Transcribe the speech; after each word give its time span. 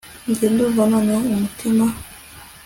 njye 0.29 0.47
ndumva 0.53 0.81
noneho 0.91 1.23
umutima 1.33 1.85